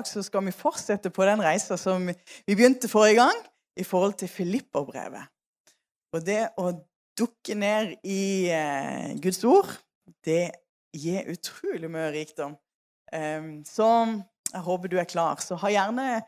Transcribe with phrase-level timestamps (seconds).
[0.00, 3.36] dag så skal vi fortsette på den reisa som vi begynte forrige gang,
[3.76, 5.28] i forhold til Filipperbrevet.
[6.12, 6.72] Og det å
[7.18, 9.70] dukke ned i eh, Guds ord,
[10.26, 10.50] det
[10.96, 12.56] gir utrolig mye rikdom.
[13.14, 13.86] Um, så
[14.50, 15.38] jeg håper du er klar.
[15.40, 16.22] Så ha gjerne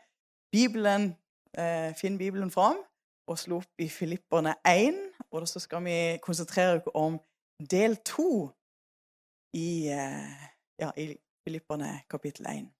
[0.53, 1.11] Bibelen,
[1.57, 2.79] eh, finn Bibelen fram
[3.27, 5.01] og slå opp i Filipperne 1.
[5.31, 7.19] Og så skal vi konsentrere oss om
[7.59, 8.29] del 2
[9.59, 10.47] i, eh,
[10.79, 11.11] ja, i
[11.43, 12.71] Filipperne kapittel 1.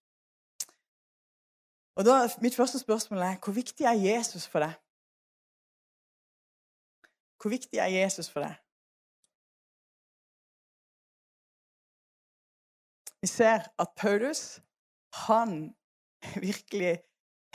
[1.94, 4.74] Og da, Mitt første spørsmål er hvor viktig er Jesus for deg?
[7.40, 8.54] Hvor viktig er Jesus for deg?
[13.20, 14.60] Vi ser at Paulus
[15.26, 15.74] han
[16.48, 16.98] virkelig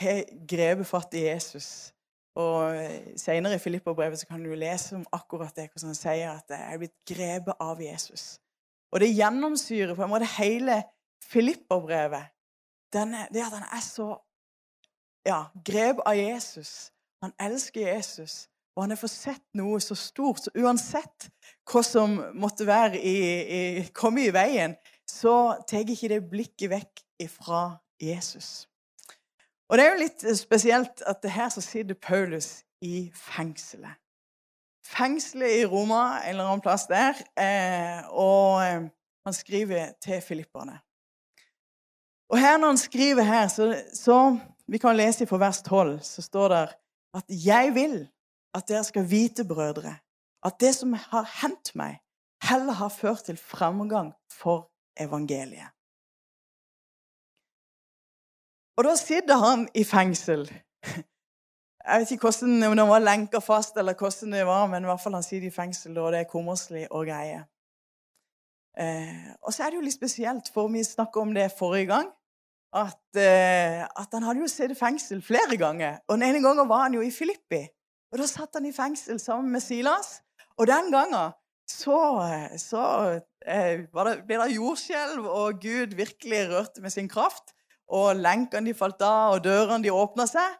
[0.00, 1.92] har grepet fatt i Jesus.
[2.38, 2.74] Og
[3.18, 6.80] Senere i Filippa-brevet kan du lese om akkurat det, hvordan han sier at jeg er
[6.80, 8.38] blitt grepet av Jesus.
[8.90, 10.80] Og det gjennomsyrer på en måte hele
[11.22, 12.30] Filipperbrevet.
[12.92, 13.02] Det
[13.44, 14.14] at han er så
[15.26, 16.92] ja, grep av Jesus.
[17.20, 18.46] Han elsker Jesus.
[18.76, 20.44] Og han har fått sett noe så stort.
[20.44, 21.28] Så uansett
[21.68, 23.16] hva som måtte være i,
[23.58, 23.60] i,
[23.96, 24.76] komme i veien,
[25.10, 27.64] så tar ikke det blikket vekk ifra
[28.00, 28.70] Jesus.
[29.70, 33.98] Og det er jo litt spesielt at det her så sitter Paulus i fengselet.
[34.86, 37.18] Fengselet i Roma, en eller annen plass der.
[37.38, 38.88] Eh, og eh,
[39.26, 40.80] han skriver til filipperne.
[42.30, 44.38] Og her når han skriver her, så, så
[44.70, 46.68] Vi kan lese fra vers 12, så står det
[47.14, 48.08] at 'jeg vil
[48.54, 49.96] at dere skal vite, brødre,
[50.44, 51.98] at det som har hendt meg,
[52.42, 55.70] heller har ført til framgang for evangeliet.
[58.78, 60.40] Og da sitter han i fengsel.
[61.86, 64.86] Jeg vet ikke hvordan, om han var lenka fast, eller hvordan det var, men i
[64.86, 67.42] hvert fall han sitter i fengsel, og det er kummerslig og greier.
[68.78, 72.12] Eh, og så er det jo litt spesielt, for vi snakka om det forrige gang,
[72.72, 75.98] at, eh, at han hadde jo sittet i fengsel flere ganger.
[76.08, 77.64] Og den ene gangen var han jo i Filippi.
[78.12, 80.20] Og Da satt han i fengsel sammen med Silas.
[80.58, 81.32] Og den gangen
[81.70, 81.98] så,
[82.58, 82.84] så
[83.46, 87.54] eh, det, ble det jordskjelv, og Gud virkelig rørte med sin kraft.
[87.90, 90.58] Og lenkene de falt av, og dørene de åpna seg.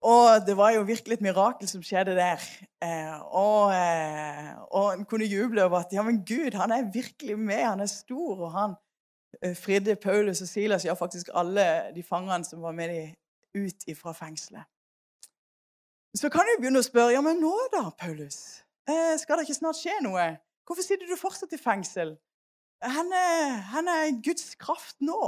[0.00, 2.44] Og det var jo virkelig et mirakel som skjedde der.
[2.80, 7.36] Eh, og, eh, og en kunne juble over at ja, men Gud han er virkelig
[7.36, 8.38] med, han er stor.
[8.38, 8.78] Og han
[9.56, 13.16] fridde Paulus og Silas, ja faktisk alle de fangene som var med dem,
[13.54, 14.66] ut fra fengselet.
[16.14, 18.62] Så kan du begynne å spørre ja, men nå da, Paulus?
[18.90, 20.26] Eh, skal det ikke snart skje noe?
[20.66, 22.16] Hvorfor sitter du fortsatt i fengsel?
[22.80, 25.20] Hvor er Guds kraft nå?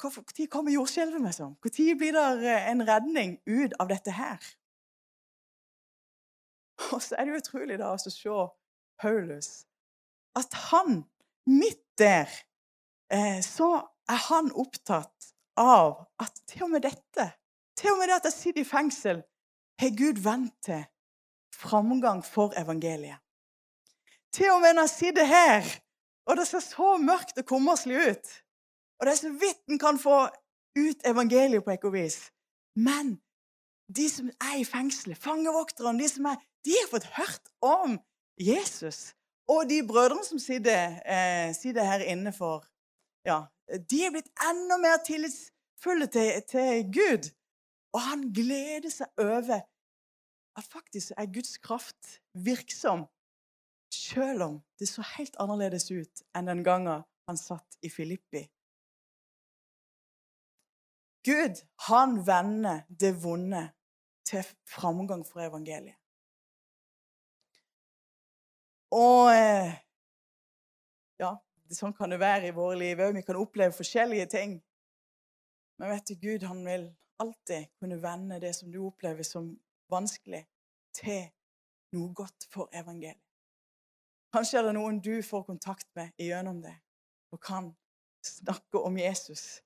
[0.00, 1.20] Når kommer jordskjelvet?
[1.20, 1.56] Liksom?
[1.60, 4.40] Når blir det eh, en redning ut av dette her?
[6.92, 8.38] Og så er det utrolig da å se
[9.00, 9.66] Paulus.
[10.38, 11.04] At han,
[11.46, 12.28] midt der,
[13.12, 13.70] eh, så
[14.08, 17.32] er han opptatt av at til og med dette
[17.80, 19.22] til og med det at jeg sitter i fengsel,
[19.80, 20.82] har Gud vendt til
[21.56, 23.16] framgang for evangeliet.
[24.32, 25.64] Til og med når jeg sitter her,
[26.28, 28.34] og det ser så mørkt og kummerslig ut,
[28.98, 30.18] og det er så vidt en kan få
[30.78, 32.18] ut evangeliet på et vis
[32.76, 33.16] Men
[33.96, 37.98] de som er i fengselet, fangevokterne, de som er, de har fått hørt om
[38.38, 39.14] Jesus.
[39.50, 42.66] Og de brødrene som sitter, eh, sitter her inne for
[43.26, 43.38] ja,
[43.90, 47.28] De er blitt enda mer tillitsfulle til, til Gud.
[47.94, 49.60] Og han gleder seg over
[50.58, 53.04] at faktisk er Guds kraft virksom,
[53.94, 58.42] selv om det så helt annerledes ut enn den gangen han satt i Filippi.
[61.26, 63.68] Gud, han vender det vonde
[64.26, 65.99] til framgang for evangeliet.
[68.94, 69.72] Og eh,
[71.22, 71.34] ja,
[71.70, 73.14] sånn kan det være i våre liv òg.
[73.18, 74.56] Vi kan oppleve forskjellige ting.
[75.80, 79.52] Men vet du, Gud han vil alltid kunne vende det som du opplever som
[79.90, 80.42] vanskelig,
[80.96, 81.26] til
[81.94, 83.20] noe godt for evangeliet.
[84.30, 86.76] Kanskje er det noen du får kontakt med gjennom det,
[87.34, 87.72] og kan
[88.22, 89.60] snakke om Jesus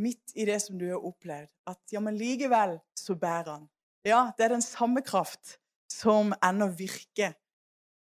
[0.00, 1.50] midt i det som du har opplevd.
[1.68, 3.66] At ja, men likevel så bærer han.
[4.06, 5.58] Ja, det er den samme kraft
[5.90, 7.34] som ennå virker.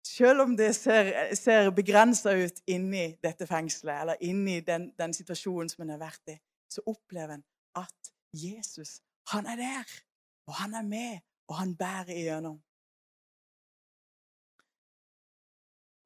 [0.07, 5.71] Selv om det ser, ser begrensa ut inni dette fengselet, eller inni den, den situasjonen
[5.73, 6.37] som en har vært i,
[6.71, 7.45] så opplever en
[7.77, 9.01] at Jesus,
[9.33, 9.97] han er der,
[10.47, 11.19] og han er med,
[11.49, 12.61] og han bærer igjennom.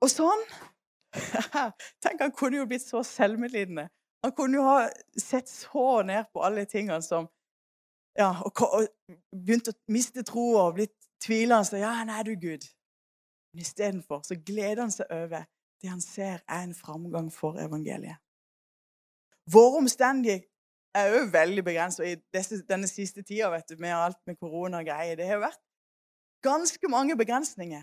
[0.00, 0.44] Og sånn
[2.02, 3.88] Tenk, han kunne jo blitt så selvmedlidende.
[4.24, 4.88] Han kunne jo ha
[5.18, 7.28] sett så ned på alle tingene som
[8.18, 8.86] ja, og, og
[9.32, 11.80] begynt å miste troa og blitt tvilende.
[11.82, 12.66] Ja, nei, du, Gud.
[13.52, 15.46] Men istedenfor så gleder han seg over
[15.80, 18.20] det han ser er en framgang for evangeliet.
[19.50, 20.46] våre omstendigheter
[20.94, 24.82] er òg veldig begrensa i disse, denne siste tida vet du, med alt med korona
[24.82, 25.16] og greier.
[25.18, 25.62] Det har jo vært
[26.44, 27.82] ganske mange begrensninger.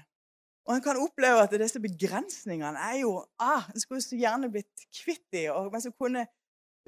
[0.67, 4.87] Og en kan oppleve at disse begrensningene er jo ah, En skulle så gjerne blitt
[4.91, 6.25] kvitt dem, men som kunne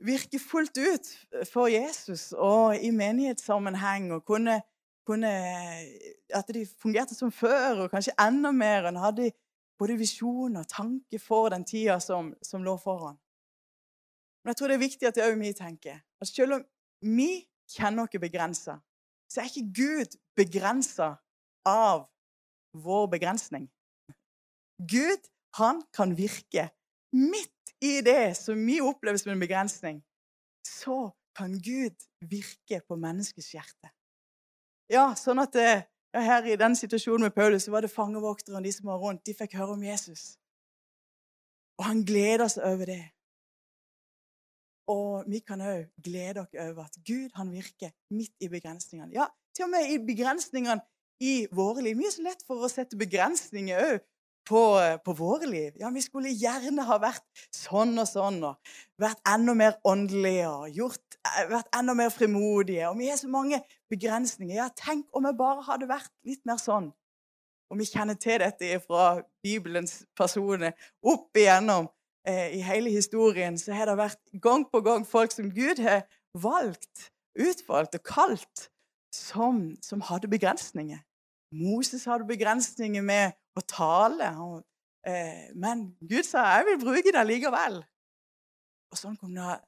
[0.04, 1.08] virke fullt ut
[1.52, 4.12] for Jesus og i menighetssammenheng.
[4.12, 4.62] og kunne,
[5.10, 5.30] kunne,
[6.30, 8.86] At de fungerte som før, og kanskje enda mer.
[8.86, 9.32] Han hadde
[9.80, 13.18] både visjon og tanke for den tida som, som lå foran.
[14.44, 16.00] Men jeg tror det er viktig at det òg vi tenker.
[16.22, 16.64] At selv om
[17.18, 17.32] vi
[17.70, 18.80] kjenner oss begrensa,
[19.30, 21.16] så er ikke Gud begrensa
[21.68, 22.08] av
[22.74, 23.68] vår begrensning.
[24.80, 25.22] Gud,
[25.60, 26.70] han kan virke
[27.14, 30.02] midt i det som vi opplever som en begrensning.
[30.66, 33.92] Så kan Gud virke på menneskets hjerte.
[34.90, 35.70] Ja, sånn at det,
[36.16, 39.26] ja, her I den situasjonen med Paulus så var det fangevokterne de som var rundt,
[39.26, 40.34] de fikk høre om Jesus.
[41.80, 43.04] Og han gleder seg over det.
[44.90, 49.14] Og vi kan òg glede oss over at Gud han virker midt i begrensningene.
[49.14, 50.82] Ja, til og med i begrensningene
[51.22, 52.00] i våre liv.
[52.00, 54.00] Mye så lett for å sette begrensninger òg
[54.50, 54.62] på,
[55.06, 55.76] på, våre liv.
[55.80, 60.80] Ja, Vi skulle gjerne ha vært sånn og sånn og vært enda mer åndelige og
[60.80, 61.20] gjort,
[61.52, 62.88] vært enda mer frimodige.
[62.90, 63.62] Og vi har så mange
[63.92, 64.56] begrensninger.
[64.58, 66.90] Ja, tenk om vi bare hadde vært litt mer sånn.
[67.70, 70.74] Og vi kjenner til dette fra Bibelens personer
[71.06, 71.86] opp igjennom
[72.26, 73.60] eh, i hele historien.
[73.62, 78.66] Så har det vært gang på gang folk som Gud har valgt, utvalgt og kalt,
[79.14, 80.98] som, som hadde begrensninger.
[81.54, 84.30] Moses hadde begrensninger med å tale.
[85.08, 87.84] Eh, men Gud sa 'jeg vil bruke det likevel'.
[88.92, 89.60] Og sånn kom det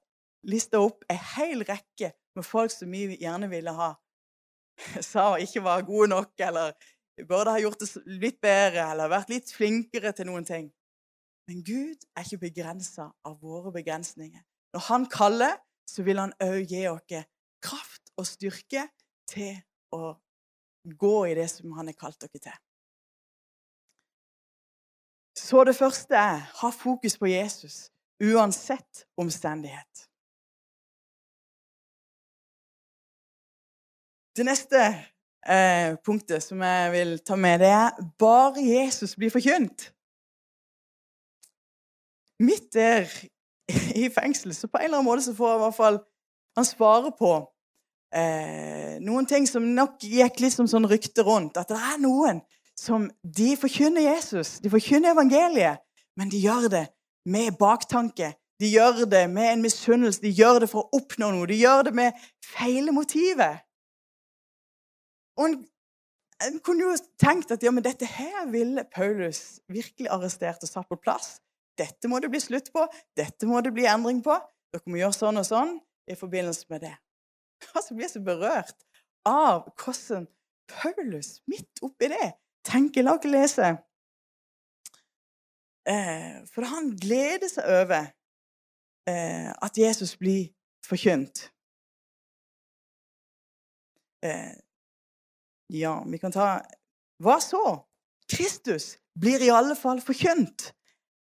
[0.43, 3.93] lista opp en hel rekke med folk som vi gjerne ville ha
[5.11, 6.73] sa ikke var gode nok, eller
[7.27, 10.71] burde ha gjort det litt bedre, eller vært litt flinkere til noen ting.
[11.49, 14.41] Men Gud er ikke begrensa av våre begrensninger.
[14.73, 17.25] Når Han kaller, så vil Han òg gi oss
[17.61, 18.87] kraft og styrke
[19.29, 19.59] til
[19.93, 20.15] å
[20.97, 22.59] gå i det som han har kalt dere til.
[25.41, 27.89] Så det første er ha fokus på Jesus
[28.21, 30.05] uansett omstendighet.
[34.37, 34.77] Det neste
[35.49, 39.89] eh, punktet som jeg vil ta med, det er bare Jesus blir forkynt.
[42.39, 43.09] Midt der
[44.03, 45.99] i fengsel, så på en eller annen måte så får jeg i hvert fall
[46.57, 47.33] han svare på
[48.13, 51.57] eh, noen ting som nok gikk litt som sånn rykte rundt.
[51.57, 52.45] At det er noen
[52.79, 55.81] som de forkynner Jesus, de forkynner evangeliet,
[56.17, 56.85] men de gjør det
[57.25, 58.33] med baktanke.
[58.61, 61.49] De gjør det med en misunnelse, de gjør det for å oppnå noe.
[61.49, 63.61] De gjør det med feile motiver.
[65.39, 65.55] Og en,
[66.45, 70.89] en, kunne jo tenkt at ja, men dette her ville Paulus virkelig arrestert og satt
[70.91, 71.39] på plass.
[71.79, 72.85] Dette må det bli slutt på.
[73.17, 74.35] Dette må det bli endring på.
[74.71, 75.73] Dere må gjøre sånn og sånn
[76.11, 76.93] i forbindelse med det.
[77.77, 78.77] Altså, blir så berørt
[79.27, 80.27] av hvordan
[80.69, 82.31] Paulus midt oppi det
[82.67, 83.71] tenker La oss lese.
[85.89, 88.11] Eh, for han gleder seg over
[89.09, 90.51] eh, at Jesus blir
[90.85, 91.47] forkynt.
[94.21, 94.53] Eh,
[95.73, 96.59] ja, vi kan ta
[97.21, 97.63] Hva så?
[98.29, 100.69] Kristus blir i alle fall forkynt,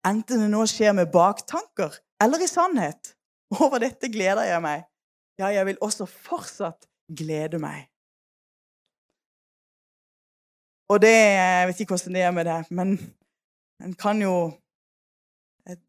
[0.05, 3.15] enten det nå skjer med baktanker eller i sannhet.
[3.57, 4.85] Over dette gleder jeg meg.
[5.39, 7.89] Ja, jeg vil også fortsatt glede meg.
[10.91, 12.89] Og det Jeg vet ikke hvordan det er med det, men
[13.85, 14.51] en kan jo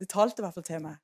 [0.00, 0.96] Det talte i hvert fall til meg.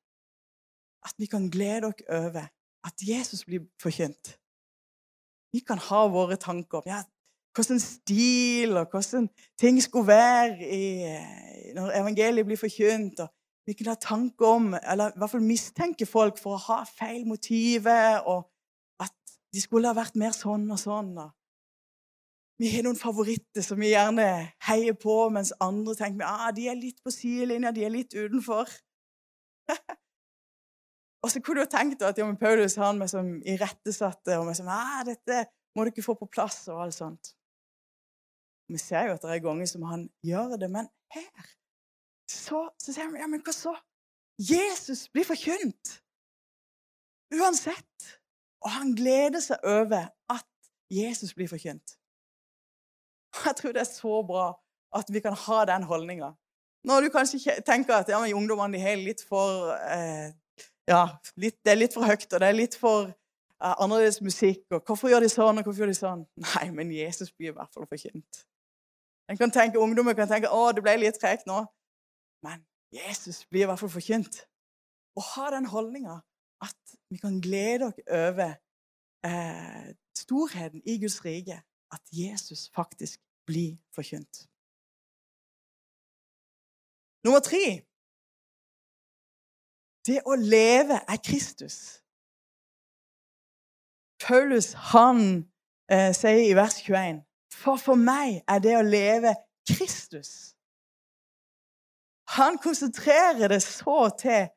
[1.04, 2.44] At vi kan glede oss over
[2.84, 4.38] at Jesus blir forkynt.
[5.52, 7.00] Vi kan ha våre tanker om ja,
[7.54, 9.28] hvordan stil og hvordan
[9.58, 10.84] ting skulle være i,
[11.74, 13.20] når evangeliet blir forkynt.
[13.20, 13.28] og
[13.66, 17.26] vi kan ha tanke om, eller i hvert fall mistenke folk for å ha feil
[17.28, 18.46] motiver, og
[19.00, 19.12] at
[19.52, 21.10] de skulle ha vært mer sånn og sånn.
[21.18, 21.30] Og
[22.58, 24.26] vi har noen favoritter som vi gjerne
[24.66, 28.70] heier på, mens andre tenker ah, de er litt på sidelinja, de er litt utenfor.
[31.22, 34.70] og så kunne du tenkt at ja, Paulus han meg som irettesatte og meg som,
[34.74, 35.44] ah, dette
[35.76, 37.34] må du ikke få på plass, og alt sånt.
[38.68, 41.46] Vi ser jo at det er ganger som han gjør det, men her
[42.28, 43.72] så, så sier han ja, men hva så?
[44.38, 45.94] Jesus blir forkynt.
[47.34, 48.10] Uansett.
[48.64, 50.46] Og han gleder seg over at
[50.92, 51.97] Jesus blir forkynt.
[53.44, 54.50] Jeg tror det er så bra
[54.98, 56.32] at vi kan ha den holdninga.
[56.88, 60.30] Når du kanskje tenker at ja, men ungdommene de har litt for eh,
[60.88, 61.04] ja,
[61.36, 64.64] litt, Det er litt for høyt, og det er litt for eh, annerledes musikk.
[64.70, 66.24] og Hvorfor gjør de sånn, og hvorfor gjør de sånn?
[66.46, 68.44] Nei, men Jesus blir i hvert fall forkynt.
[69.28, 71.60] En kan tenke, Ungdommen kan tenke å, det ble litt tregt nå.
[72.46, 72.62] Men
[72.94, 74.40] Jesus blir i hvert fall forkynt.
[75.18, 76.20] Å ha den holdninga
[76.64, 78.54] at vi kan glede oss over
[79.26, 81.60] eh, storheten i Guds rike.
[81.92, 84.44] At Jesus faktisk blir forkynt.
[87.24, 87.64] Nummer tre
[90.08, 91.76] det å leve er Kristus.
[94.24, 95.20] Paulus han
[95.92, 97.20] eh, sier i vers 21
[97.52, 99.34] For for meg er det å leve
[99.68, 100.54] Kristus.
[102.36, 104.48] Han konsentrerer det så til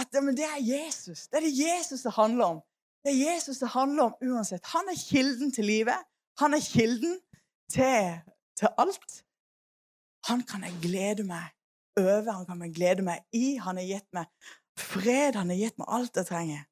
[0.00, 1.28] at men det er Jesus.
[1.28, 2.60] Det er det Jesus det handler om.
[3.04, 4.64] Det er Jesus det handler om uansett.
[4.74, 6.00] Han er kilden til livet.
[6.40, 7.18] Han er kilden
[7.70, 8.20] til,
[8.58, 9.20] til alt.
[10.28, 11.48] Han kan jeg glede meg
[11.98, 13.56] over, han kan jeg glede meg i.
[13.62, 14.28] Han har gitt meg
[14.78, 16.66] fred, han har gitt meg alt jeg trenger.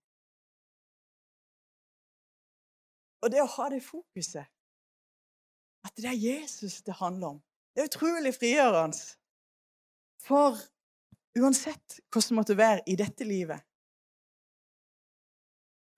[3.25, 4.47] Og det å ha det fokuset,
[5.87, 7.41] at det er Jesus det handler om,
[7.75, 9.01] det er utrolig frigjørende.
[10.23, 10.59] For
[11.39, 13.63] uansett hvordan det måtte være i dette livet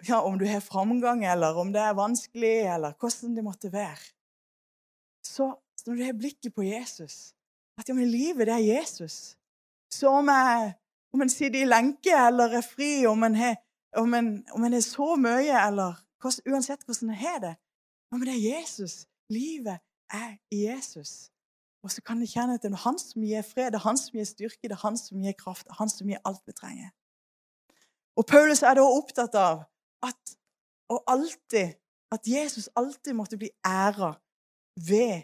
[0.07, 4.13] ja, Om du har framgang, eller om det er vanskelig, eller hvordan det måtte være
[5.27, 5.55] Så
[5.87, 7.35] når du har blikket på Jesus
[7.79, 9.37] At ja, men livet, det er Jesus.
[9.91, 10.75] Så om jeg
[11.13, 13.57] om en sitter i lenke eller er fri, om en har,
[13.97, 15.99] om en, om en er så mye, eller
[16.47, 17.55] uansett hvordan en har det
[18.11, 19.07] ja, Men det er Jesus.
[19.31, 19.79] Livet
[20.13, 21.31] er i Jesus.
[21.83, 23.99] Og så kan du kjenne at det er han som gir fred, det er han
[23.99, 26.43] som gir styrke, det er han som gir kraft, det er han som gir alt
[26.47, 26.91] vi trenger.
[28.19, 29.63] Og Paulus er da opptatt av
[30.05, 30.35] at,
[30.91, 31.79] alltid,
[32.13, 34.13] at Jesus alltid måtte bli æra
[34.89, 35.23] ved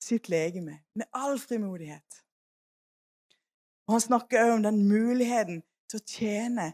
[0.00, 2.24] sitt legeme, med all frimodighet.
[3.86, 6.66] Og Han snakker òg om den muligheten til å tjene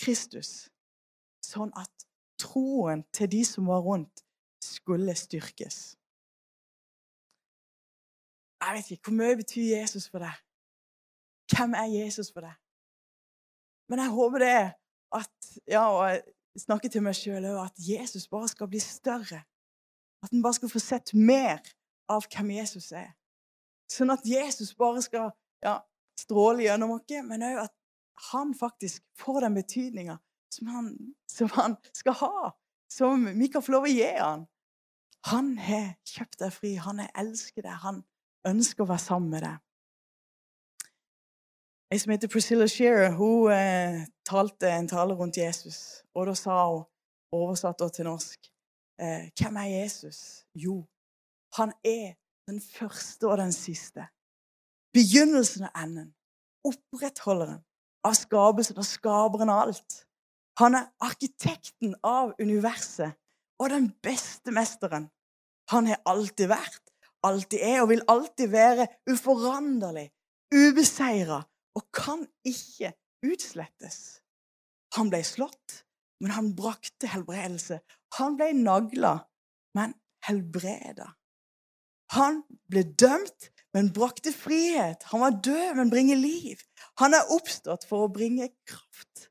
[0.00, 0.68] Kristus,
[1.44, 2.06] sånn at
[2.40, 4.24] troen til de som var rundt,
[4.62, 5.96] skulle styrkes.
[8.60, 10.34] Jeg vet ikke, Hvor mye betyr Jesus for deg?
[11.52, 12.56] Hvem er Jesus for deg?
[13.88, 14.56] Men jeg håper det
[15.14, 16.22] at ja, og jeg
[16.64, 19.44] snakker til meg sjøl òg, at Jesus bare skal bli større.
[20.26, 21.62] At en bare skal få sett mer
[22.10, 23.12] av hvem Jesus er.
[23.90, 25.30] Sånn at Jesus bare skal
[25.62, 25.78] ja,
[26.18, 27.74] stråle gjennom oss, men òg at
[28.32, 30.16] han faktisk får den betydninga
[30.50, 30.90] som,
[31.30, 32.50] som, han skal ha,
[32.90, 34.46] som vi kan få lov å gi han.
[35.30, 38.02] Han har kjøpt deg fri, han har elsket deg, han
[38.46, 39.62] ønsker å være sammen med deg.
[41.92, 46.02] Ei som heter Priscilla Shearer, hun eh, talte en tale rundt Jesus.
[46.18, 46.86] Og da sa hun,
[47.34, 48.48] oversatt til norsk,
[49.00, 50.46] eh, hvem er Jesus?
[50.54, 50.84] Jo,
[51.56, 52.14] han er
[52.48, 54.06] den første og den siste
[54.96, 56.12] begynnelsen og enden.
[56.66, 57.60] Opprettholderen
[58.06, 60.02] av skapelsen og skaperen av alt.
[60.60, 63.16] Han er arkitekten av universet
[63.60, 65.10] og den beste mesteren.
[65.72, 66.92] Han har alltid vært,
[67.26, 70.08] alltid er og vil alltid være uforanderlig,
[70.54, 71.42] ubeseira
[71.76, 72.94] og kan ikke
[73.26, 74.22] utslettes.
[74.96, 75.82] Han ble slått,
[76.22, 77.82] men han brakte helbredelse.
[78.18, 79.18] Han ble nagla,
[79.76, 79.94] men
[80.26, 81.12] helbreda.
[82.16, 85.02] Han ble dømt, men brakte frihet.
[85.10, 86.62] Han var død, men bringer liv.
[87.02, 89.28] Han er oppstått for å bringe kraft.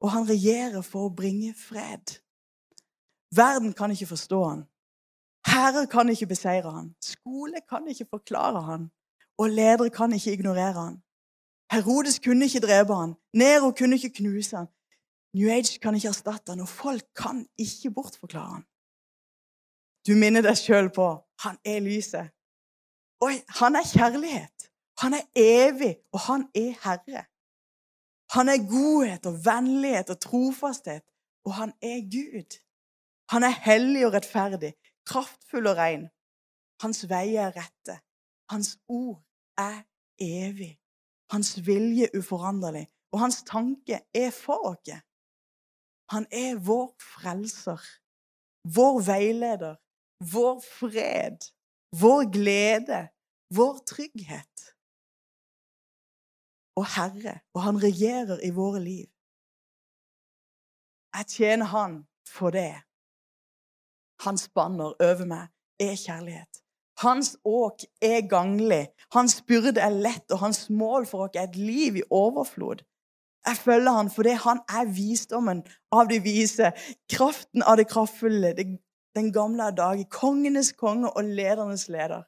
[0.00, 2.20] Og han regjerer for å bringe fred.
[3.36, 4.62] Verden kan ikke forstå han.
[5.46, 6.94] Herrer kan ikke beseire han.
[7.02, 8.88] Skole kan ikke forklare han.
[9.40, 10.98] Og ledere kan ikke ignorere han.
[11.72, 13.14] Herodes kunne ikke drepe han.
[13.34, 14.70] Nero kunne ikke knuse han.
[15.34, 18.66] New Age kan ikke erstatte han, og folk kan ikke bortforklare han.
[20.06, 21.06] Du minner deg sjøl på
[21.44, 22.32] han er lyset.
[23.24, 24.70] Oi, han er kjærlighet.
[25.00, 27.24] Han er evig, og han er herre.
[28.34, 31.04] Han er godhet og vennlighet og trofasthet,
[31.44, 32.58] og han er Gud.
[33.32, 34.72] Han er hellig og rettferdig,
[35.06, 36.08] kraftfull og ren.
[36.82, 38.00] Hans veier er rette.
[38.50, 39.22] Hans ord
[39.58, 39.82] er
[40.18, 40.74] evig.
[41.30, 44.96] Hans vilje uforanderlig, og hans tanke er for oss.
[46.10, 47.80] Han er vår frelser,
[48.76, 49.76] vår veileder,
[50.32, 51.38] vår fred,
[52.02, 53.00] vår glede,
[53.56, 54.66] vår trygghet.
[56.80, 59.08] Og Herre, og han regjerer i våre liv.
[61.16, 62.74] Jeg tjener Han for det.
[64.24, 65.48] Hans banner over meg
[65.80, 66.62] er kjærlighet.
[67.00, 71.56] Hans åk er ganglig, hans byrde er lett, og hans mål for oss er et
[71.56, 72.84] liv i overflod.
[73.46, 76.72] Jeg følger han fordi han er visdommen av de vise,
[77.12, 78.52] kraften av det kraftfulle,
[79.16, 82.26] den gamle av dager, kongenes konge og ledernes leder.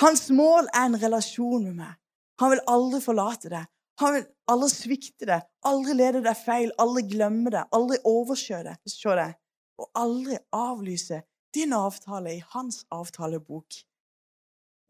[0.00, 1.94] Hans mål er en relasjon med meg.
[2.40, 3.68] Han vil aldri forlate deg.
[4.00, 9.36] Han vil aldri svikte deg, aldri lede deg feil, aldri glemme deg, aldri overse deg,
[9.78, 11.20] og aldri avlyse
[11.54, 13.76] din avtale i hans avtalebok.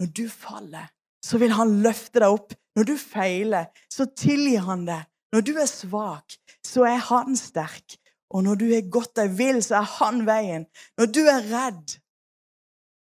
[0.00, 0.88] Når du faller,
[1.24, 2.54] så vil han løfte deg opp.
[2.76, 7.96] Når du feiler, så tilgir han deg Når du er svak, så er han sterk.
[8.32, 10.66] Og når du er godt deg vil, så er han veien.
[11.00, 11.94] Når du er redd,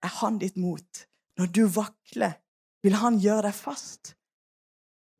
[0.04, 1.04] er han ditt mot.
[1.40, 2.36] Når du vakler,
[2.86, 4.14] vil han gjøre deg fast.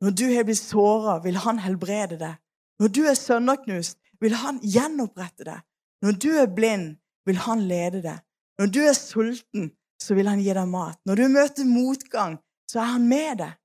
[0.02, 2.38] Når du har blitt såra, vil han helbrede deg.
[2.82, 5.62] Når du er sønderknust, vil han gjenopprette deg.
[6.04, 8.20] Når du er blind, vil han lede deg.
[8.60, 10.98] Når du er sulten, så vil han gi deg mat.
[11.08, 12.36] Når du møter motgang,
[12.70, 13.58] så er han med deg.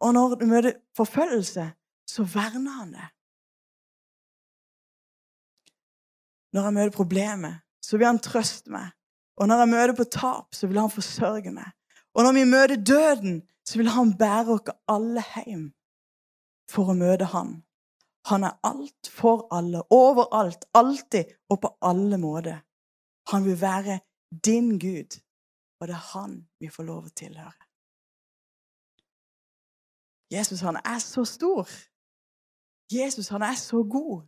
[0.00, 1.66] Og når du møter forfølgelse,
[2.08, 3.08] så verner han deg.
[6.54, 8.90] Når jeg møter problemer, så vil han trøste meg.
[9.40, 11.68] Og når jeg møter på tap, så vil han forsørge meg.
[12.14, 15.68] Og når vi møter døden, så vil han bære oss alle hjem
[16.70, 17.60] for å møte han.
[18.28, 22.60] Han er alt for alle, overalt, alltid og på alle måter.
[23.32, 24.00] Han vil være
[24.44, 25.16] din Gud,
[25.80, 27.69] og det er han vi får lov å tilhøre.
[30.30, 31.68] Jesus, han er så stor.
[32.92, 34.22] Jesus, han er så god.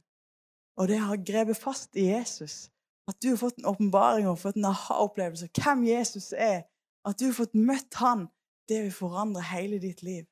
[0.76, 2.70] Og det har grepet fast i Jesus.
[3.08, 6.62] At du har fått en åpenbaring og fått en aha-opplevelse av hvem Jesus er.
[7.04, 8.28] At du har fått møtt han.
[8.68, 10.24] Det vil forandre hele ditt liv.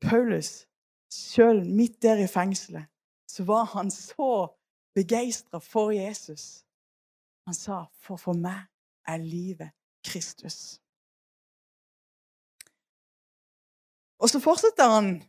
[0.00, 0.66] Paulus,
[1.12, 2.86] sjøl midt der i fengselet,
[3.28, 4.48] så var han så
[4.94, 6.64] begeistra for Jesus.
[7.46, 8.60] Han sa, 'For for meg
[9.06, 9.70] er livet
[10.08, 10.85] Kristus'.
[14.18, 15.22] Og så fortsetter han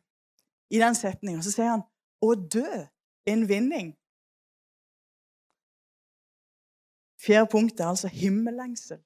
[0.72, 1.84] i den setninga, så sier han
[2.22, 2.72] 'å dø
[3.28, 3.94] en vinning'.
[7.26, 9.00] Fjerde punkt er altså himmellengsel.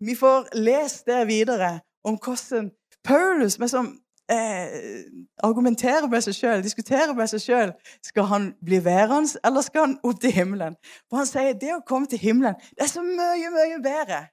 [0.00, 2.70] Vi får lest det videre om hvordan
[3.04, 3.86] Paulus med som
[4.30, 5.04] eh,
[5.38, 9.98] argumenterer med seg sjøl, diskuterer med seg sjøl Skal han bli værende, eller skal han
[10.02, 10.76] opp til himmelen?
[11.08, 14.26] For han sier det å komme til himmelen det er så mye, mye bedre.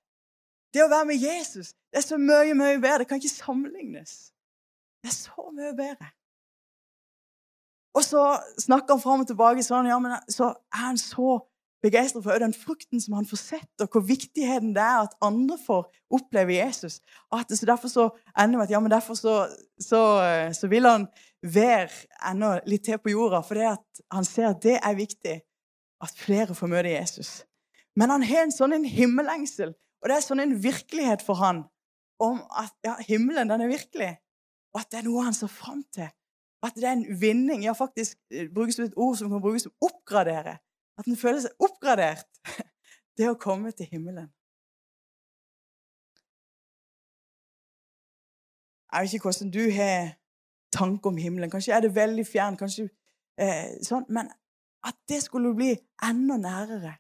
[0.76, 3.06] Det å være med Jesus det er så mye, mye bedre.
[3.06, 4.14] Det kan ikke sammenlignes.
[5.00, 6.10] Det er så mye bedre.
[7.96, 8.24] Og så
[8.60, 11.38] snakker han fram og tilbake sånn, ja, men så er han så
[11.86, 15.56] begeistra for den frukten som han får sett, og hvor viktigheten det er at andre
[15.62, 15.86] får
[16.18, 17.00] oppleve Jesus.
[17.32, 19.38] At så Derfor så ender med at ja, men derfor så,
[19.80, 20.02] så,
[20.52, 21.08] så vil han
[21.40, 21.88] være
[22.28, 25.40] enda litt til på jorda, for at han ser at det er viktig
[26.04, 27.46] at flere får møte Jesus.
[27.96, 29.72] Men han har en sånn en himmellengsel,
[30.06, 31.64] og det er sånn en virkelighet for han
[32.22, 34.12] om at ja, himmelen den er virkelig,
[34.76, 36.12] og at det er noe han ser fram til.
[36.66, 37.64] At det er en vinning.
[37.66, 40.58] Ja, faktisk eh, brukes det et ord som kan brukes som oppgradere.
[40.98, 42.30] At en føler seg oppgradert.
[43.16, 44.28] Det å komme til himmelen.
[48.92, 50.10] Jeg vet ikke hvordan du har
[50.76, 51.52] tanke om himmelen.
[51.52, 52.90] Kanskje er det veldig fjern, kanskje
[53.40, 54.04] eh, sånn.
[54.12, 54.28] Men
[54.84, 55.72] at det skulle bli
[56.04, 56.98] enda nærere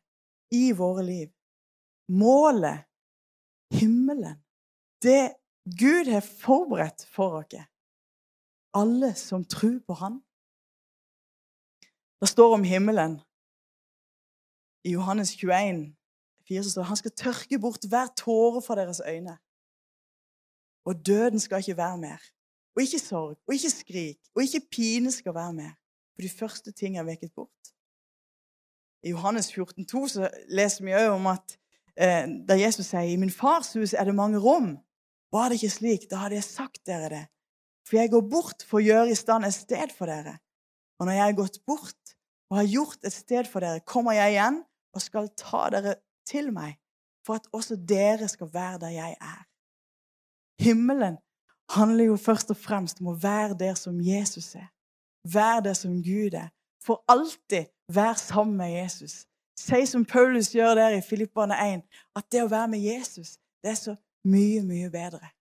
[0.55, 1.27] i våre liv.
[2.15, 2.87] Målet,
[3.73, 4.37] himmelen,
[5.01, 5.33] det
[5.65, 7.55] Gud har forberedt for oss,
[8.73, 10.19] alle som tror på Han.
[12.21, 13.19] Det står om himmelen
[14.85, 15.95] i Johannes 21,
[16.47, 19.37] 4, så står han skal tørke bort hver tåre fra deres øyne.
[20.85, 22.21] Og døden skal ikke være mer.
[22.75, 25.73] Og ikke sorg, og ikke skrik, og ikke pine skal være mer.
[26.15, 27.71] For de første ting er vekket bort.
[29.03, 31.57] I Johannes 14, 14,2 så leser vi òg om at
[31.97, 34.75] eh, der Jesus sier i min fars hus er det mange rom.
[35.33, 37.23] Var det ikke slik, da hadde jeg sagt dere det.
[37.85, 40.39] For jeg går bort for å gjøre i stand et sted for dere.
[40.99, 42.15] Og når jeg har gått bort
[42.49, 44.61] og har gjort et sted for dere, kommer jeg igjen
[44.95, 46.77] og skal ta dere til meg,
[47.25, 49.43] for at også dere skal være der jeg er.
[50.61, 51.17] Himmelen
[51.69, 54.69] handler jo først og fremst om å være der som Jesus er.
[55.25, 56.51] Være der som Gud er.
[56.85, 59.25] For alltid være sammen med Jesus.
[59.65, 61.81] Si som Paulus gjør der i Filippane 1,
[62.15, 63.95] at det å være med Jesus, det er så
[64.29, 65.31] mye, mye bedre.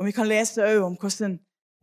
[0.00, 1.36] Og vi kan lese òg om hvordan,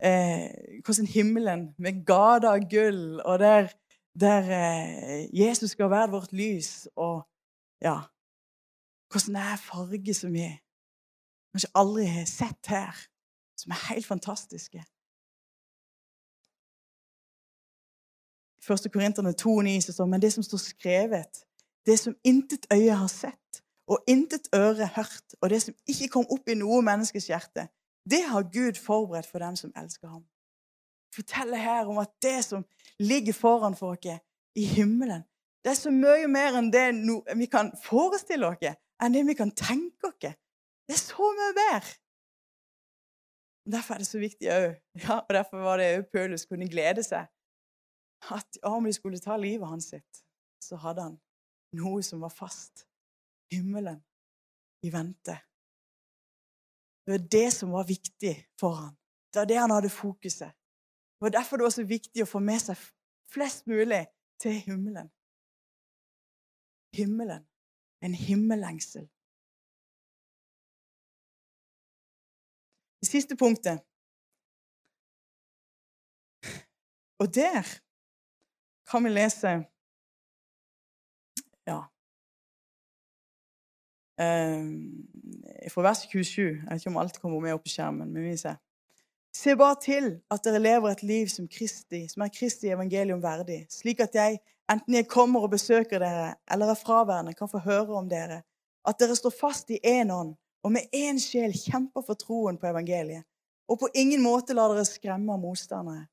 [0.04, 0.44] eh,
[0.84, 3.72] hvordan, himmelen med gater av gull, og der,
[4.12, 7.24] der eh, Jesus skal være vårt lys, og
[7.80, 8.00] ja
[9.08, 10.48] Hvordan det er farger som vi
[11.54, 12.96] kanskje aldri har sett her,
[13.56, 14.82] som er helt fantastiske.
[18.70, 18.90] 1.
[18.92, 21.44] Korinterne 2,9 står men det som står skrevet,
[21.86, 26.26] det som intet øye har sett, og intet øre hørt, og det som ikke kom
[26.30, 27.68] opp i noe menneskes hjerte,
[28.08, 30.24] det har Gud forberedt for dem som elsker ham.
[31.14, 32.64] Forteller her om at det som
[33.00, 34.20] ligger foran for oss
[34.54, 35.24] i himmelen,
[35.64, 36.84] det er så mye mer enn det
[37.36, 40.36] vi kan forestille oss, enn det vi kan tenke oss.
[40.88, 41.88] Det er så mye mer.
[43.68, 47.04] Derfor er det så viktig òg, ja, og derfor var det òg Paulus kunne glede
[47.04, 47.28] seg,
[48.30, 50.24] at om de skulle ta livet hans sitt,
[50.62, 51.18] så hadde han
[51.78, 52.84] noe som var fast.
[53.50, 54.04] himmelen
[54.82, 55.40] i vente.
[57.04, 58.96] Det var det som var viktig for ham.
[59.32, 60.52] Det var det han hadde fokuset.
[61.16, 62.76] Det var derfor det var så viktig å få med seg
[63.32, 64.02] flest mulig
[64.36, 65.08] til himmelen.
[66.92, 67.46] Himmelen.
[68.04, 69.08] En himmellengsel.
[73.00, 73.80] Det siste punktet
[77.18, 77.66] Og der
[78.88, 79.52] kan vi lese
[81.68, 81.82] Ja
[84.20, 84.64] eh,
[85.72, 86.42] Fra vers 27.
[86.42, 88.12] Jeg vet ikke om alt kommer med opp i skjermen.
[88.12, 88.56] men vi ser.
[89.34, 93.66] Se bare til at dere lever et liv som Kristi, som er Kristi evangelium verdig,
[93.70, 94.38] slik at jeg,
[94.72, 98.42] enten jeg kommer og besøker dere eller er fraværende, kan få høre om dere,
[98.88, 102.66] at dere står fast i én ånd og med én sjel kjemper for troen på
[102.66, 103.22] evangeliet,
[103.68, 106.08] og på ingen måte lar dere skremme av motstandere.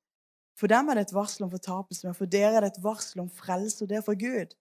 [0.59, 3.25] For dem er det et varsel om fortapelse, men for dere er det et varsel
[3.25, 4.55] om frelse, og det er for Gud.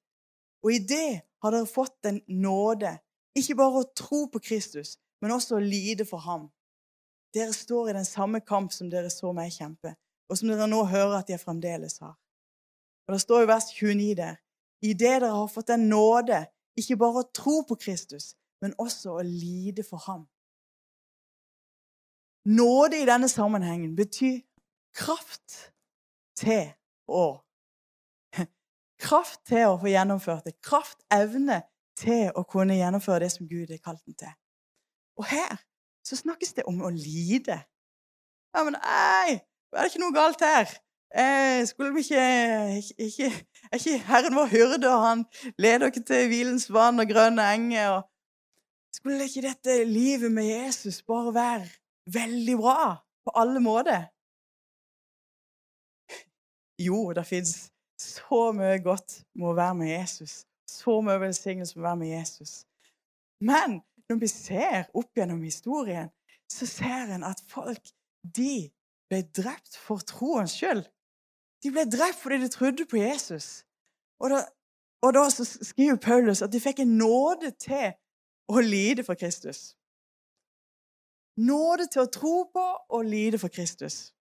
[0.66, 2.96] Og i det har dere fått en nåde,
[3.38, 6.48] ikke bare å tro på Kristus, men også å lide for ham.
[7.34, 9.94] Dere står i den samme kamp som dere så meg kjempe,
[10.30, 12.14] og som dere nå hører at jeg fremdeles har.
[13.06, 14.40] Og Det står i vers 29 der
[14.84, 16.42] i det dere har fått en nåde,
[16.76, 20.26] ikke bare å tro på Kristus, men også å lide for ham.
[22.44, 24.42] Nåde i denne sammenhengen betyr
[24.92, 25.73] kraft
[26.38, 26.72] til
[27.08, 27.24] å
[29.04, 30.56] Kraft til å få gjennomført det.
[30.64, 31.62] Kraft, evne
[31.98, 34.34] til å kunne gjennomføre det som Gud har kalt den til.
[35.18, 35.58] Og her
[36.04, 37.60] så snakkes det om å lide.
[38.54, 39.38] Ja, men ei,
[39.74, 40.70] er det ikke noe galt her?
[41.14, 43.30] Eh, skulle vi ikke, ikke,
[43.72, 45.24] Er ikke Herren vår hyrde, og han
[45.58, 47.88] leder dere til hvilens vann og grønne enger?
[47.88, 48.02] og
[48.94, 51.68] Skulle ikke dette livet med Jesus bare være
[52.14, 54.10] veldig bra på alle måter?
[56.78, 60.44] Jo, det fins så mye godt med å være med Jesus.
[60.68, 62.64] Så mye velsignelse med å være med Jesus.
[63.40, 66.10] Men når vi ser opp gjennom historien,
[66.50, 67.92] så ser en at folk
[68.36, 68.70] de
[69.10, 70.84] ble drept for troens skyld.
[71.62, 73.64] De ble drept fordi de trodde på Jesus.
[74.20, 74.42] Og da,
[75.04, 77.92] og da skriver Paulus at de fikk en nåde til
[78.48, 79.74] å lide for Kristus.
[81.36, 84.13] Nåde til å tro på og lide for Kristus.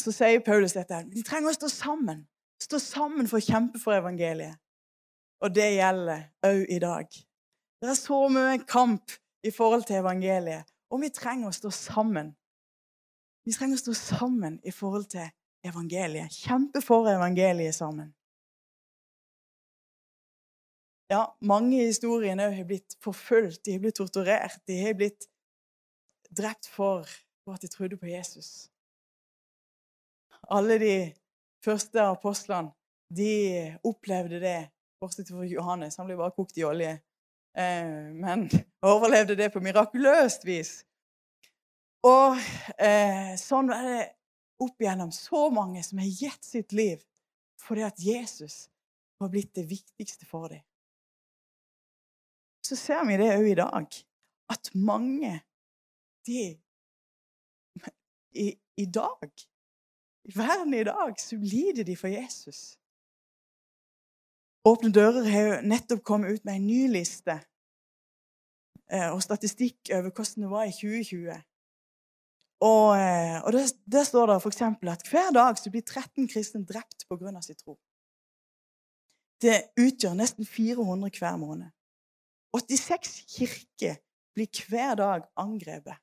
[0.00, 1.04] Så sier Paulus dette.
[1.12, 2.24] Vi trenger å stå sammen.
[2.60, 4.58] Stå sammen for å kjempe for evangeliet.
[5.40, 7.08] Og det gjelder òg i dag.
[7.80, 9.12] Det er så mye kamp
[9.46, 12.34] i forhold til evangeliet, og vi trenger å stå sammen.
[13.48, 15.30] Vi trenger å stå sammen i forhold til
[15.64, 16.36] evangeliet.
[16.44, 18.12] Kjempe for evangeliet sammen.
[21.10, 25.24] Ja, mange i historien har blitt forfulgt, de har blitt torturert, de har blitt
[26.30, 27.08] drept for,
[27.50, 28.68] at de trodde på Jesus
[30.50, 30.94] alle de
[31.64, 32.72] første apostlene
[33.10, 34.70] de opplevde det,
[35.02, 35.98] bortsett fra Johannes.
[35.98, 36.92] Han ble bare kokt i olje.
[37.58, 38.46] Eh, men
[38.92, 40.72] overlevde det på mirakuløst vis.
[42.06, 42.38] Og
[42.78, 44.02] eh, sånn er det
[44.60, 47.00] opp igjennom så mange som har gitt sitt liv
[47.60, 48.70] fordi at Jesus
[49.20, 50.62] har blitt det viktigste for dem.
[52.64, 53.98] Så ser vi det òg i dag,
[54.52, 55.34] at mange
[56.24, 56.44] de
[58.32, 58.46] i,
[58.80, 59.44] i dag
[60.28, 62.76] i verden i dag så lider de for Jesus.
[64.68, 67.38] Åpne dører har jo nettopp kommet ut med en ny liste
[68.92, 71.38] eh, og statistikk over hvordan det var i 2020.
[72.60, 74.62] Og, eh, og der, der, står det f.eks.
[74.96, 77.40] at hver dag så blir 13 kristne drept pga.
[77.40, 77.78] sin tro.
[79.40, 81.70] Det utgjør nesten 400 hver måned.
[82.52, 83.96] 86 kirker
[84.34, 85.96] blir hver dag angrepet.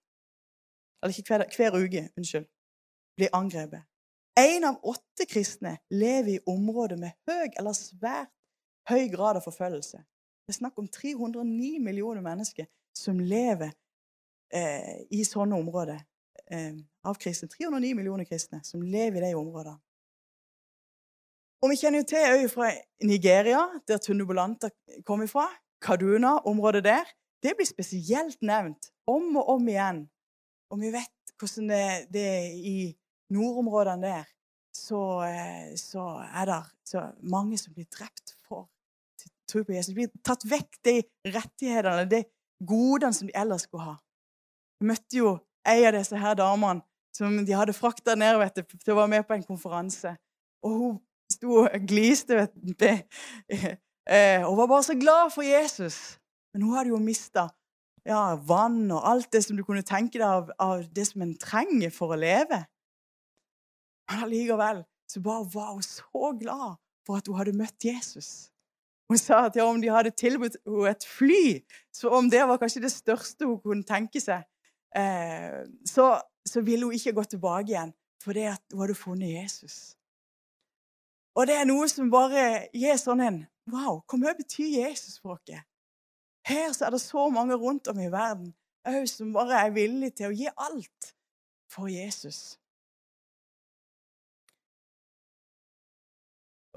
[1.04, 2.48] Eller ikke hver, dag, hver uke, unnskyld.
[3.18, 3.84] Blir angrepet.
[4.38, 8.30] Én av åtte kristne lever i områder med høy eller svært
[8.86, 9.98] høy grad av forfølgelse.
[9.98, 13.72] Det er snakk om 309 millioner mennesker som lever
[14.54, 15.98] eh, i sånne områder
[16.54, 17.50] eh, av kristne.
[17.50, 19.80] 309 millioner kristne som lever i de områdene.
[21.66, 22.70] Og Vi kjenner jo til øya fra
[23.10, 24.70] Nigeria, der tunubulanter
[25.06, 25.48] kom ifra.
[25.82, 27.10] Kaduna, området der.
[27.42, 30.06] Det blir spesielt nevnt om og om igjen.
[30.70, 32.78] Og vi vet hvordan det, det er i
[33.34, 34.26] nordområdene der,
[34.76, 38.68] så, eh, så er det mange som blir drept for
[39.48, 39.94] tro på Jesus.
[39.94, 40.98] De blir tatt vekk de
[41.34, 42.24] rettighetene, de
[42.68, 43.96] godene som de ellers skulle ha.
[44.80, 45.34] Vi møtte jo
[45.68, 46.84] ei av disse her damene
[47.18, 50.14] som de hadde frakta ned vet du, til å være med på en konferanse.
[50.66, 50.98] Og hun
[51.32, 52.44] sto og gliste.
[52.44, 52.88] vet du.
[54.08, 56.16] Eh, hun var bare så glad for Jesus.
[56.54, 57.50] Men hun hadde jo mista
[58.08, 61.34] ja, vann og alt det som du kunne tenke deg av, av det som en
[61.36, 62.62] trenger for å leve.
[64.08, 68.52] Men allikevel så bare var hun så glad for at hun hadde møtt Jesus.
[69.08, 71.44] Hun sa at ja, om de hadde tilbudt henne et fly,
[71.96, 74.44] så om det var kanskje det største hun kunne tenke seg,
[74.96, 76.18] eh, så,
[76.48, 79.96] så ville hun ikke gå tilbake igjen fordi hun hadde funnet Jesus.
[81.38, 85.36] Og det er noe som bare gir sånn en Wow, hvor mye betyr Jesus for
[85.36, 85.60] oss?
[86.48, 88.54] Her så er det så mange rundt om i verden
[88.88, 91.12] òg som bare er villige til å gi alt
[91.72, 92.58] for Jesus.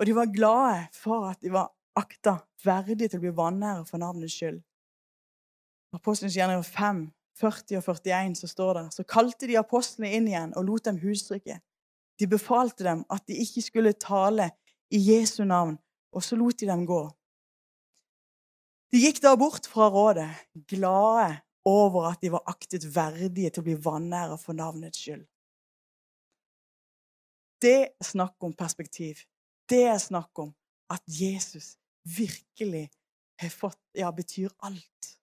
[0.01, 1.69] Og de var glade for at de var
[2.01, 4.63] akta verdige til å bli vanære for navnets skyld.
[5.93, 7.03] Apostelens gjerninger 5,
[7.41, 11.01] 40 og 41 så står det så kalte de apostlene inn igjen og lot dem
[11.03, 11.59] husdrikke.
[12.21, 14.51] De befalte dem at de ikke skulle tale
[14.93, 15.77] i Jesu navn,
[16.13, 17.03] og så lot de dem gå.
[18.91, 20.31] De gikk da bort fra rådet,
[20.69, 25.27] glade over at de var aktet verdige til å bli vanære for navnets skyld.
[27.61, 29.21] Det er snakk om perspektiv.
[29.71, 30.51] Det er snakk om
[30.91, 32.91] at Jesus virkelig
[33.41, 35.19] har fått Ja, betyr alt.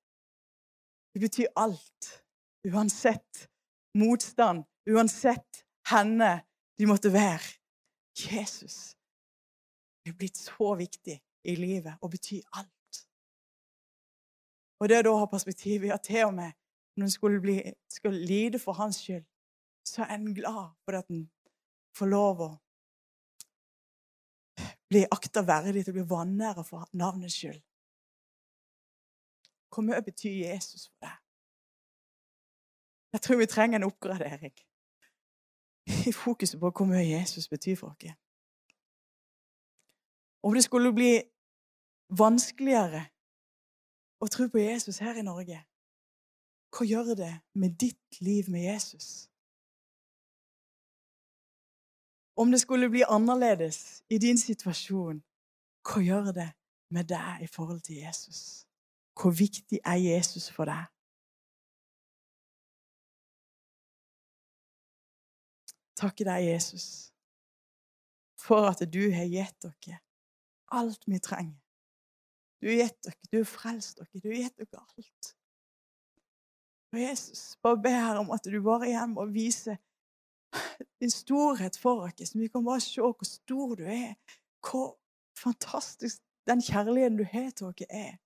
[1.13, 2.23] Det betyr alt.
[2.67, 3.49] Uansett
[3.95, 6.41] motstand, uansett henne
[6.79, 7.57] de måtte være.
[8.17, 8.95] Jesus
[10.05, 13.03] er blitt så viktig i livet og betyr alt.
[14.79, 16.53] Og det å da ha perspektiv i at til og med
[16.97, 19.25] når en skulle, skulle lide for hans skyld,
[19.85, 21.27] så er en glad for at en
[21.97, 22.49] får lov å
[24.89, 27.61] bli akta verdig til å bli vanæra for navnets skyld.
[29.73, 31.17] Hvor mye betyr Jesus for deg?
[33.13, 34.55] Jeg tror vi trenger en oppgradering
[36.09, 38.15] i fokuset på hvor mye Jesus betyr for oss.
[40.43, 41.13] Om det skulle bli
[42.09, 43.07] vanskeligere
[44.23, 45.59] å tro på Jesus her i Norge,
[46.71, 49.27] hva gjør det med ditt liv med Jesus?
[52.37, 55.23] Om det skulle bli annerledes i din situasjon,
[55.87, 56.51] hva gjør det
[56.93, 58.67] med deg i forhold til Jesus?
[59.17, 60.85] Hvor viktig er Jesus for deg?
[65.97, 67.09] Takke deg, Jesus,
[68.37, 69.97] for at du har gitt dere
[70.77, 71.57] alt vi trenger.
[72.61, 75.33] Du har gitt dere, du har frelst dere, du har gitt dere alt.
[76.93, 79.79] Og Jesus, bare be her om at du bare igjen må vise
[81.01, 84.13] din storhet for oss, vi kan bare se hvor stor du er,
[84.61, 84.97] hvor
[85.37, 88.17] fantastisk den kjærligheten du har til oss, er.